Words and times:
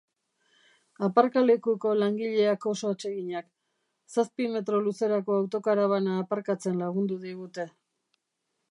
Aparkalekuko 1.07 1.91
langileak 1.99 2.65
oso 2.71 2.91
atseginak. 2.95 3.47
Zazpi 4.15 4.49
metro 4.57 4.81
luzerako 4.89 5.39
autokarabana 5.43 6.19
aparkatzen 6.25 6.83
lagundu 6.85 7.21
digute. 7.29 7.71